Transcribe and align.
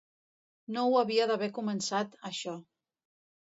No 0.77 0.85
ho 0.87 0.95
havia 1.01 1.27
d'haver 1.33 1.51
començat, 1.59 2.19
això. 2.33 2.57